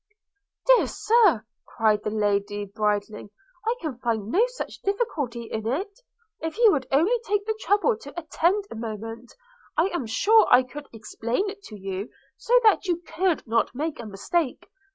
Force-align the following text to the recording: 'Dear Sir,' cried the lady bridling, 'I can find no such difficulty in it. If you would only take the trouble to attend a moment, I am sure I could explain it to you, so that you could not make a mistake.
'Dear 0.65 0.87
Sir,' 0.87 1.45
cried 1.67 2.01
the 2.03 2.09
lady 2.09 2.65
bridling, 2.65 3.29
'I 3.67 3.75
can 3.81 3.99
find 3.99 4.31
no 4.31 4.43
such 4.47 4.81
difficulty 4.81 5.43
in 5.43 5.67
it. 5.67 5.99
If 6.39 6.57
you 6.57 6.71
would 6.71 6.87
only 6.91 7.19
take 7.23 7.45
the 7.45 7.55
trouble 7.61 7.95
to 7.97 8.19
attend 8.19 8.65
a 8.71 8.75
moment, 8.75 9.35
I 9.77 9.89
am 9.89 10.07
sure 10.07 10.47
I 10.49 10.63
could 10.63 10.87
explain 10.91 11.51
it 11.51 11.61
to 11.65 11.79
you, 11.79 12.09
so 12.35 12.59
that 12.63 12.87
you 12.87 12.97
could 13.05 13.45
not 13.45 13.75
make 13.75 13.99
a 13.99 14.07
mistake. 14.07 14.71